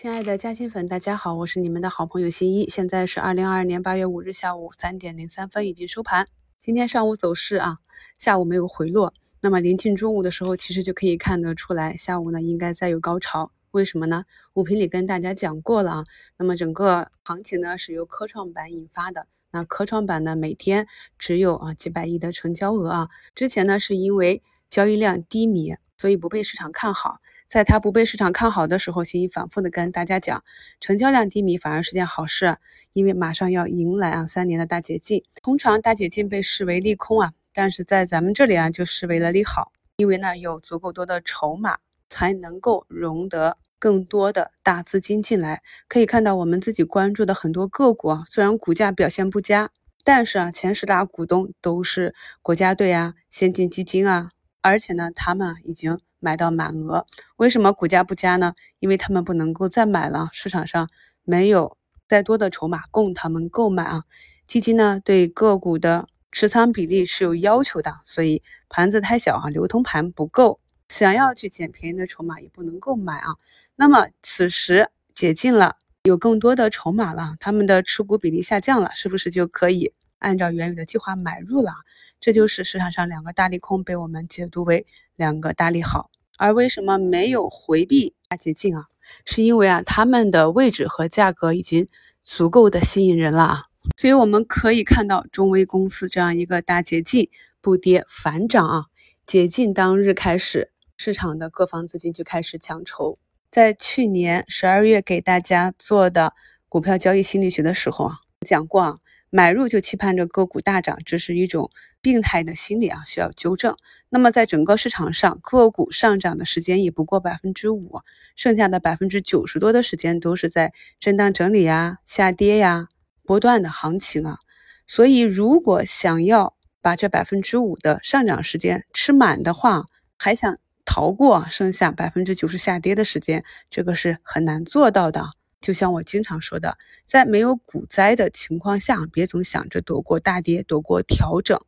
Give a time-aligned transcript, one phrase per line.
[0.00, 2.66] 亲爱的嘉兴粉，大家好，我是你们的好朋友新一。
[2.70, 6.26] 现在是二零二二年八月五日下午三点零三分，已经收盘。
[6.58, 7.76] 今天上午走势啊，
[8.16, 13.52] 下午没有回落，那么临近中午的时候，其实就可以看得出来，下午呢应该再有高潮。
[13.72, 14.24] 为什么呢？
[14.54, 16.04] 五评里跟大家讲过了啊，
[16.38, 19.26] 那么整个行情呢是由科创板引发的。
[19.50, 20.86] 那科创板呢每天
[21.18, 25.74] 只有啊几百亿的成交额啊，之前呢是因为交易量低迷。
[25.98, 27.18] 所以不被市场看好，
[27.50, 30.44] 在它不被市场看好的时候，新一反复的跟大家讲，
[30.80, 32.58] 成交量低迷反而是件好事，
[32.92, 35.24] 因为马上要迎来啊三年的大解禁。
[35.42, 45.60] 通常大解禁被视为利空啊，但是在咱们这里啊就视为了利好，因为呢有足够多的筹码才能够融得更多的大资金进来。
[45.88, 49.70] 可以看到我们自己关注的很多个股啊，虽然股价表现不佳，
[50.04, 54.30] 但是啊前十大股东都是国家队啊、先进基金啊。
[54.62, 57.06] 而且呢，他们已经买到满额，
[57.36, 58.54] 为什么股价不佳呢？
[58.78, 60.88] 因为他们不能够再买了，市场上
[61.24, 64.04] 没有再多的筹码供他们购买啊。
[64.46, 73.28] 基金呢对个股的持仓比例是有要求的，所以盘子太小啊，流通盘不够，想要去捡便宜的筹码也不能够买啊。
[73.76, 81.72] 那么此时解禁了，有更多的筹码了，他们的持股比例下降了，是不是就可以按照原有的计划买入了？
[82.20, 88.84] 这就是市场上两个大利空被我们解读为两个大利好，而为什么没有回避大捷径啊？
[89.26, 91.86] 是因为啊，他们的位置和价格已经
[92.24, 93.64] 足够的吸引人了啊，
[93.98, 97.28] 所以我们可以看到中微公司这样一个大捷径
[97.60, 98.86] 不跌反涨啊。
[99.26, 103.18] 解禁当日开始，市场的各方资金就开始抢筹。
[103.50, 106.32] 在去年十二月给大家做的
[106.70, 108.14] 股票交易心理学的时候啊，
[108.46, 108.96] 讲过啊。
[109.32, 111.70] 买入就期盼着个股大涨，这是一种
[112.02, 113.76] 病态的心理啊，需要纠正。
[114.08, 118.00] 那么在整个市场上，个股上涨的时间也不过百分之五，
[118.36, 122.88] 剩下的百分之九十多的时间都是在震荡整理呀、下跌呀、
[123.24, 124.38] 波段的行情啊。
[124.86, 129.84] 所以，如果想要把这百分之五的上涨时间吃满的话，
[130.16, 135.30] 还想逃过剩下百分之九十下跌的时间，这个是很难做到的。
[135.60, 141.60] 就像我经常说的，在没有股灾的情况下，别总想着躲过大跌、躲过调整，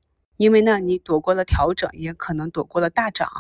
[0.42, 3.30] 因为呢，你躲过了调整，也可能躲过了大涨。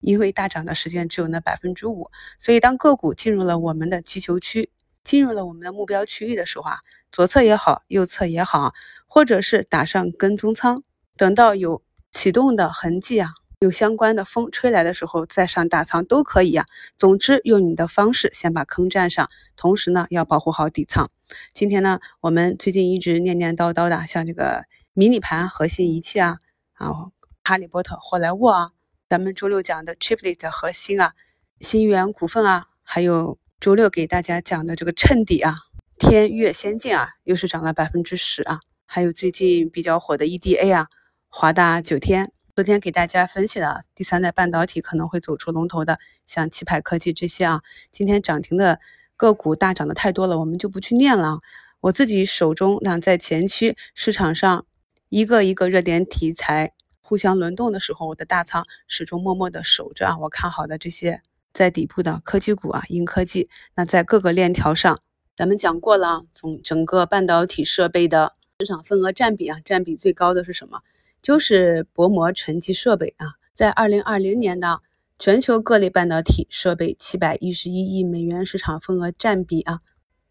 [0.00, 4.70] 因为大涨的时间只有那百分之五，所以当个股进入了我们的击球区，
[5.04, 6.78] 进入了我们的目标区域的时候啊，
[7.12, 8.72] 左侧也好，右侧也好，
[9.06, 10.82] 或者是打上跟踪仓，
[11.18, 13.34] 等到有启动的痕迹啊。
[13.60, 16.64] 有相关的风吹来的时候再上大仓都可以呀。
[16.96, 21.10] 总之用你的方式先把坑占上，同时呢要保护好底仓。
[21.52, 26.38] 今天呢我们最近一直念念叨叨的，像这个迷你盘核心仪器啊，
[26.76, 27.10] 啊
[27.42, 28.70] 哈利波特、霍莱沃啊，
[29.08, 31.14] 咱们周六讲的 Triplet 核心啊，
[31.60, 35.56] 新源股份啊，还有周六给大家讲的这个衬底啊，
[35.98, 40.88] 天越先进啊，又是涨了百分之十啊，还有最近比较火的 EDA 啊，
[41.28, 42.32] 华大九天。
[42.54, 47.60] 昨天给大家分析的第三代半导体可能会走出龙头的，像奇派科技这些啊，
[47.92, 48.80] 今天涨停的
[49.14, 51.40] 个股大涨的太多了，我们就不去念了。
[51.80, 54.64] 我自己手中那在前期市场上
[55.08, 60.18] 一个一个热点题材互相轮动的时候，我的大仓始终默默的守着啊。
[60.18, 61.22] 我看好的这些
[61.54, 64.98] 在底部的科技股啊，硬科技，那在各个链条上，
[65.36, 70.80] 咱们讲过了，从整个半导体设备的市场份额占比啊，占比最高的是什么？
[71.22, 74.80] 就是薄膜沉积设备啊，在二零二零年的
[75.18, 79.80] 全球各类半导体设备七百一十一亿美元市场份额占比啊，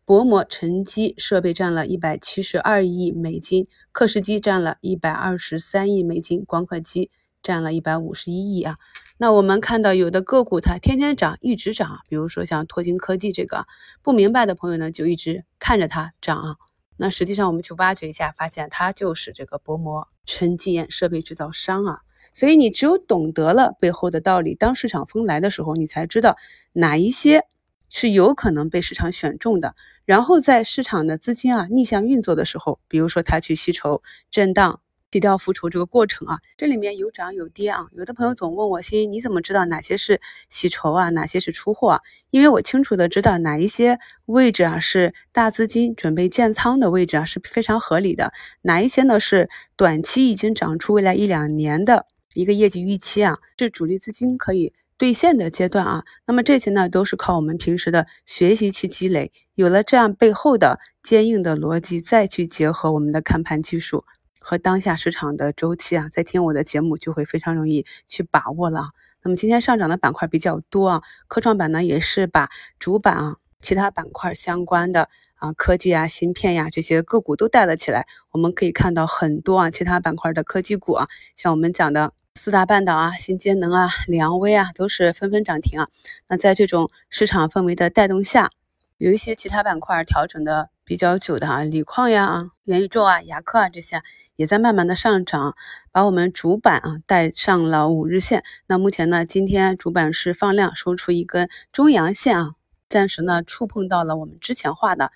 [0.07, 7.09] 薄膜沉积设备占了一百七十二亿美金，刻蚀机占了一百二十三亿美金，光刻机
[7.41, 8.75] 占了一百五十一亿啊。
[9.17, 13.65] 那我们看到有的个股它天天涨，一直涨，比如说像拓金科技这个，
[14.03, 16.55] 不明白的朋友呢就一直看着它涨啊。
[16.97, 22.01] 那实际上我们去挖掘一下，发现它就是这个薄膜沉积岩设备制造商啊。
[22.31, 26.37] 所以你只有懂得了背后的道理，当市场风来的时候，你才知道
[26.73, 27.47] 哪一些
[27.89, 29.75] 是有可能被市场选中的。
[30.05, 34.81] 然后在市场的资金啊逆向运作的时候，比如说它去吸筹震荡。
[35.11, 37.87] 低调复筹这个过程啊，这里面有涨有跌啊。
[37.93, 40.19] 有的朋友总问我，欣你怎么知道哪些是
[40.49, 42.01] 洗筹啊，哪些是出货啊？
[42.31, 48.33] 因为我清楚的知道哪一些位置啊是大资金准备建仓的位置啊，是非常合理的。
[48.63, 56.03] 哪一些呢是短期已经涨出未来一两年的一个业绩预期啊，是主力资金可以兑现的阶段啊。
[56.25, 64.05] 那么这些呢都是靠我们平时的学习去积累，有了这样背后的坚硬的逻辑，再去结合我们的看盘技术。
[64.39, 68.89] 和当下市场的周期啊，在听我的节目就会非常容易去把握了。
[69.23, 75.09] 那么今天上涨的板块比较多啊，科创板呢也是把主板啊其他板块相关的
[75.53, 78.05] 科技啊、芯片呀这些个股都带了起来。
[78.31, 85.87] 我们可以看到很多啊，其他板块的科技股啊，像我们讲的四大半岛啊、新节能啊、良威啊，都是纷纷涨停啊。
[86.27, 88.49] 那在这种市场氛围的带动下，
[88.97, 94.01] 有一些其他板块调整的比较久的啊，锂矿呀、啊元宇宙啊、牙科啊这些。
[94.37, 95.55] 也在慢慢的上涨，
[95.93, 98.43] 把我们主板啊带上了五日线。
[98.67, 102.51] 那目前呢，今天主板是放量收出一根中阳线啊，
[102.89, 105.13] 暂时呢触碰到了我们之前画的，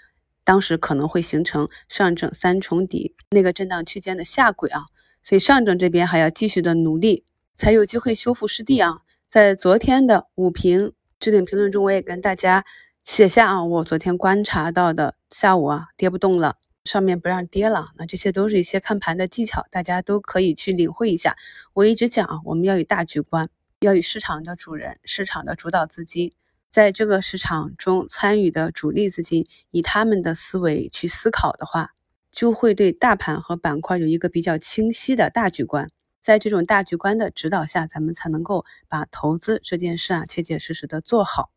[0.49, 4.81] 当时可能会形成上证三重底那个震荡区间的下轨啊，
[5.21, 7.23] 所以上证这边还要继续的努力，
[7.53, 9.01] 才有机会修复失地啊。
[9.29, 12.65] 在昨天的午评置顶评论中，我也跟大家
[13.03, 16.55] 写下啊，我昨天观察到的下午啊跌不动了。
[16.83, 21.35] 上面不让跌了，那这些都是一些看盘的技巧，大家都可以去领会一下。
[21.73, 23.47] 我一直讲啊，我们要以大局观，
[23.81, 26.33] 要以市场的主人、市场的主导资金，
[26.69, 31.91] 在这个市场中参与的主力资金，以他们的思维去思考的话，
[32.31, 35.89] 就会对大盘和板块有一个比较清晰的大局观。
[36.21, 41.49] 在这种大局观的指导下，咱们才能够把投资这件事啊切切实实的做好。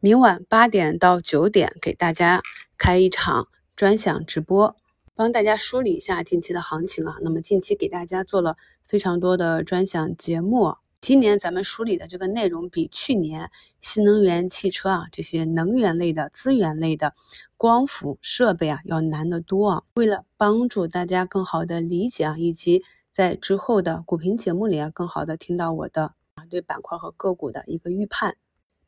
[0.00, 2.42] 明晚八点到九点给大家
[2.78, 3.48] 开一场。
[3.76, 4.74] 专享直播，
[5.14, 7.16] 帮大家梳理一下近期的行情啊。
[7.20, 13.50] 那么近期给大家做了非常多的专享节目，今年咱们梳理的这个内容比去年
[13.80, 17.14] 新能源汽车啊这些能源类的、资源类的、
[17.56, 19.82] 光伏设备啊要难得多啊。
[19.94, 28.36] 为了帮助大家更好的理解啊，以及在之后的股评节目里啊更好的听到我的啊对板块和个股的一个预判，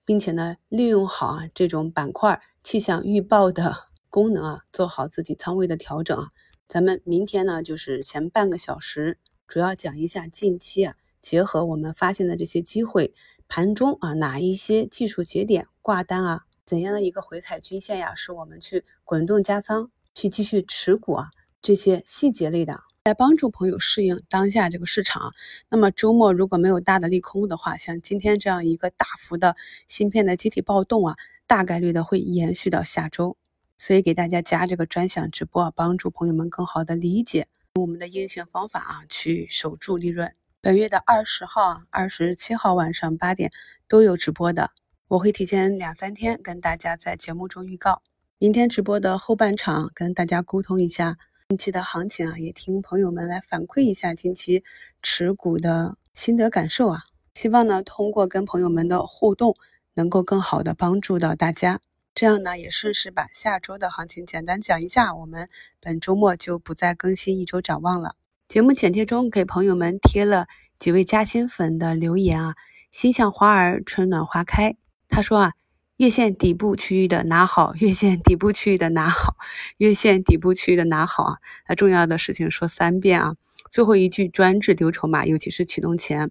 [0.04, 3.88] 并且呢利用好啊这种板块气象预报的。
[4.10, 6.28] 功能啊，做好自己仓位的调整啊。
[6.66, 13.12] 咱们明天呢，就是前半个小时，主要讲一下近期啊，结合我们发现的这些机会，
[13.48, 21.30] 盘中啊哪一些技术节点挂单啊，怎样的一个回踩均线呀，是我们去滚动加仓去继续持股啊，
[21.60, 25.32] 这些细节类的，来帮助朋友适应当下这个市场。
[25.68, 29.56] 那么周末如果没有大的利空的话，像今天这样一个大幅的
[29.86, 31.16] 芯片的集体暴动啊，
[31.46, 33.36] 大概率的会延续到下周。
[33.80, 40.34] 所以给大家加这个专享直播啊，帮助朋友们更好的理解我们的运行方法啊，去守住利润。
[40.60, 43.48] 本月的二十号、二十七号晚上八点
[43.86, 44.72] 都有直播的，
[45.06, 48.02] 我会提前两三天跟大家在节目中预告。
[48.38, 51.16] 明天直播的后半场跟大家沟通一下
[51.48, 54.64] 近期的行情啊，也听朋友们来反馈一下近期
[55.00, 57.04] 持股的心得感受啊。
[57.34, 59.54] 希望呢通过跟朋友们的互动，
[59.94, 61.78] 能够更好的帮助到大家。
[62.16, 65.14] 这样呢，也顺势把下周的行情简单讲一下。
[65.14, 68.16] 我们本周末就不再更新一周展望了。
[68.48, 70.46] 节目简介中给朋友们贴了
[70.78, 72.54] 几位嘉兴粉的留言啊，
[72.90, 74.74] 心向花儿春暖花开。
[75.10, 75.52] 他说啊，
[75.98, 79.36] 月线底部区域的拿好，月线底部区域的拿好，
[79.76, 81.36] 月线底部区域的拿好啊。
[81.68, 83.34] 那重要的事情说三遍啊。
[83.70, 86.30] 最后一句专治丢筹码，尤其是启动前。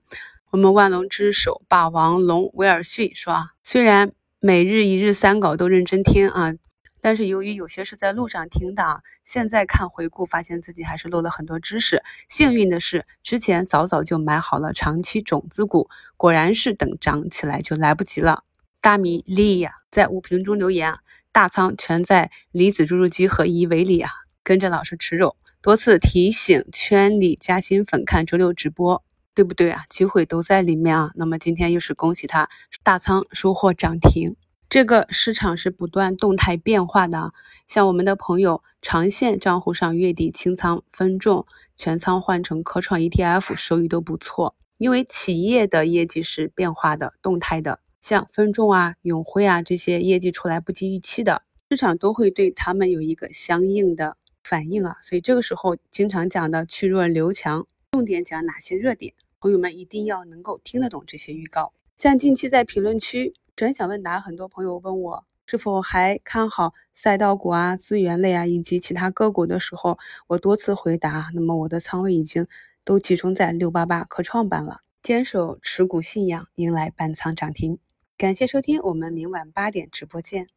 [0.50, 4.12] 我们万龙之首霸王龙威尔逊说啊，虽然。
[4.40, 6.54] 每日一日三稿都认真听啊，
[7.02, 12.04] 但是由于有些是在路上听的，现在看回顾，发现自己还是漏了很多知识。
[12.30, 18.44] 幸运的是，之前早早就买好了长期种子股，果然是等涨起来就来不及了。
[18.82, 20.96] 大米粒呀，在五评中留言，
[21.32, 24.12] 大仓全在离子注入机和伊维里啊，
[24.44, 29.04] 跟着老师吃肉，多次提醒圈里加薪粉看周六直播。
[29.34, 29.86] 对不对啊？
[29.88, 31.12] 机会都在里面啊。
[31.14, 32.50] 那么今天又是恭喜他
[32.82, 34.36] 大仓收获涨停。
[34.70, 37.32] 这个市场是不断动态变化的。
[37.68, 41.46] 像我们的朋友长线账户上月底清仓分众，
[41.78, 44.56] 全仓换成科创 ETF，收益都不错。
[44.78, 54.98] 因为企业的业绩是变化的、动态的，像分众啊、永辉啊这些业绩出来不及预期的，市场都会对他们有一个相应的反应啊。
[55.02, 59.14] 所以这个时候经常讲的去弱留强，重点讲哪些热点？
[59.40, 61.72] 朋友们一定要能够听得懂这些预告。
[61.96, 69.98] 像近期在评论区转享问答，很多朋友问我是否还看好赛道股啊、资源类啊以及其他个股的时候，
[70.28, 71.32] 我多次回答。
[71.34, 72.46] 那么我的仓位已经
[72.84, 77.80] 都集中在六八八科创板了，坚守持股信仰，迎来半仓涨停。
[78.16, 80.57] 感谢收听，我们明晚八点直播见。